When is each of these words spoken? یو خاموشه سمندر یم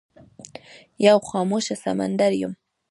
یو 1.07 1.17
خاموشه 1.29 1.75
سمندر 1.83 2.31
یم 2.41 2.53